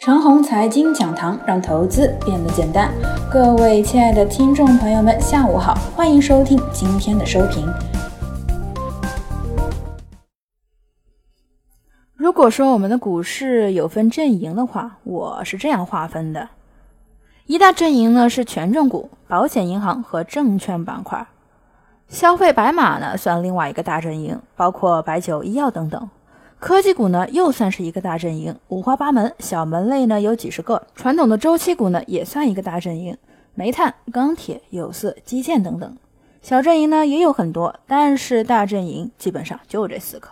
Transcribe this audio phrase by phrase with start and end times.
[0.00, 2.90] 长虹财经讲堂让投资变得简单。
[3.30, 7.70] 各位亲爱的听众朋友们，下午好，欢迎收听今天的收评。
[12.14, 16.48] 如果说我们的股市有分阵营的话，我是这样划分的：
[17.44, 21.26] 一大阵营呢是权重股、保险、银行和证券板块；
[22.08, 26.08] 消费白马呢算另外一个大阵营，包括白酒、医药等等。
[26.60, 30.86] 科技股呢，又算是一个大阵营，五花八门，小门类呢有几十个。
[30.94, 33.16] 传统的周期股呢，也算一个大阵营，
[33.54, 35.96] 煤炭、钢铁、有色、基建等等。
[36.42, 40.28] 小阵营呢也有很多，但是大阵营基本上就这四个。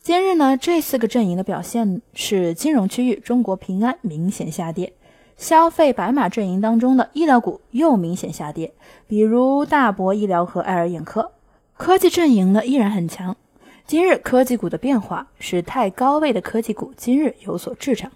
[0.00, 4.94] 今日呢，这四个阵营的表现是：金融区域中国平安明显下跌，
[5.36, 8.72] 消费白马阵营当中的医疗股又明显下跌，
[9.06, 11.32] 比如大博医疗和爱尔眼科。
[11.76, 13.36] 科技阵营呢依然很强。
[13.86, 18.10] 今日科技股的变化是太高位的科技股今日有所滞涨，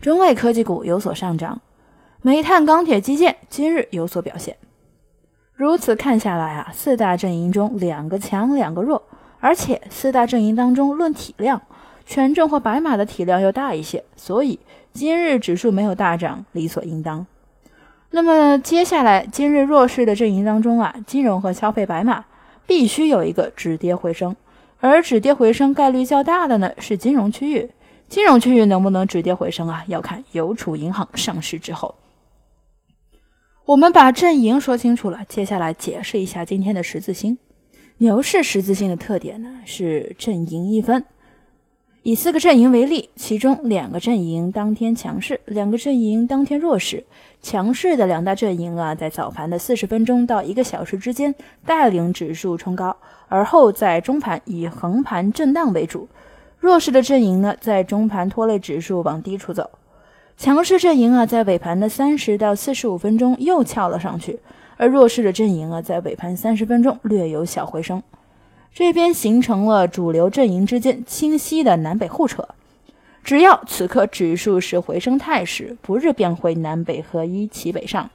[0.00, 1.60] 中位科技股有所上涨，
[2.22, 4.56] 煤炭、钢铁、基建今日有所表现。
[5.56, 9.02] 如此看下来啊，四大阵营中两个强两个弱，
[9.40, 11.60] 而且四大阵营当中论体量，
[12.04, 14.60] 权重和白马的体量要大一些，所以
[14.92, 17.26] 今日指数没有大涨，理所应当。
[18.10, 22.26] 那么接下来今日弱势的阵营当中啊，金融和消费白马
[22.64, 24.36] 必须有一个止跌回升。
[24.80, 27.70] 而止跌回升概率较大的呢是金融区域，
[28.08, 29.84] 金融区域能不能止跌回升啊？
[29.88, 31.94] 要看邮储银行上市之后。
[33.64, 37.36] 我们把阵营说清楚了，接下来解释一下今天的十字星。
[37.98, 41.04] 牛市十字星的特点呢是阵营一分。
[42.06, 47.02] 以四个阵营为例，其中两个阵营当天强势，两个阵营当天弱势。
[47.42, 51.34] 强势的两大阵营啊，在早盘的四十分钟到一个小时之间
[51.64, 52.96] 带领指数冲高，
[53.26, 56.06] 而后在中盘以横盘震荡为主。
[56.60, 59.68] 弱势的阵营呢，在中盘拖累指数往低处走。
[60.36, 64.38] 强势阵营啊，在尾盘的三十到四十五分钟又翘了上去，
[64.76, 68.00] 而弱势的阵营啊，在尾盘三十分钟略有小回升。
[68.76, 72.46] 这边形成了主流阵营之间清晰的南北互扯，
[73.24, 78.10] 只要此刻指数是回升态势，不日便会南北合一齐北上。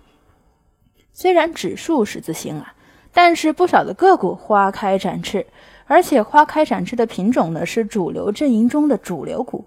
[1.14, 2.76] 虽然指数十字星啊，
[3.12, 5.48] 但是不少的个股花开展翅，
[5.88, 9.66] 而且花开展翅的品种呢是主流阵营中的主流股，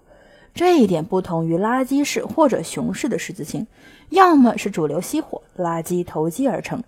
[0.53, 3.67] 这一点不同于垃圾式或者熊市的十字星，
[4.11, 6.81] 要么是主流熄火，垃圾投机而成，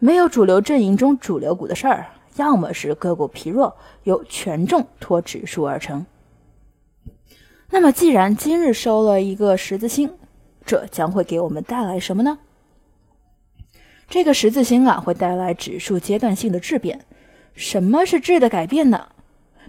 [0.00, 2.06] 没有主流阵营中主流股的事儿。
[2.36, 6.06] 要么是个股疲弱，由权重托指数而成。
[7.70, 10.12] 那么，既然今日收了一个十字星，
[10.64, 12.38] 这将会给我们带来什么呢？
[14.08, 17.00] 这个十字星啊，会带来指数阶段性的质变。
[17.54, 19.08] 什么是质的改变呢？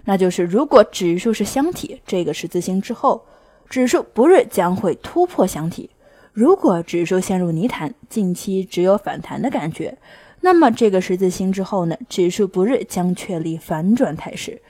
[0.04, 3.24] 那就是如果指数是箱体，这个十字星之后，
[3.70, 5.88] 指数不日将会突破箱体；
[6.34, 9.96] 如果指数陷入泥潭，近期只有反弹的感觉。
[10.44, 14.60] 那么这个十字星之后呢，指数不日将确立反转态势。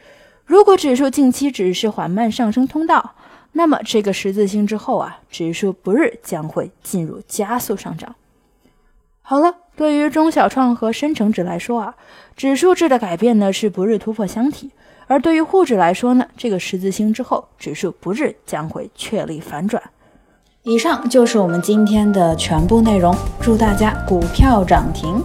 [0.44, 3.16] 如果指数近期只是缓慢上升通道，
[3.54, 8.14] 那么这个十字星之后啊，指数不日将会进入加速上涨。
[9.20, 11.96] 好了，对于中小创和深成指来说啊，
[12.36, 14.68] 指数制的改变呢是不日突破箱体；
[15.08, 19.82] 而对于沪指来说呢，这个十字星之后，指数不日将会确立反转。
[20.62, 23.12] 以上就是我们今天的全部内容，
[23.42, 25.20] 祝大家股票涨停。